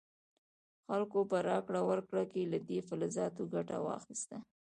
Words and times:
خلکو 0.85 1.19
په 1.31 1.37
راکړه 1.49 1.81
ورکړه 1.89 2.23
کې 2.31 2.49
له 2.51 2.59
دې 2.67 2.79
فلزاتو 2.87 3.41
ګټه 3.53 3.77
واخیسته. 3.87 4.37